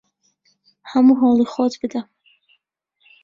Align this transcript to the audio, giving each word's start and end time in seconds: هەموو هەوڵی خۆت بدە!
هەموو 0.91 1.19
هەوڵی 1.21 1.47
خۆت 1.53 1.73
بدە! 1.81 2.01